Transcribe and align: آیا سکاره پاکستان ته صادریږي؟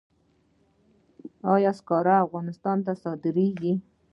آیا 1.53 1.71
سکاره 1.79 2.17
پاکستان 2.33 2.77
ته 2.85 2.93
صادریږي؟ 3.03 3.73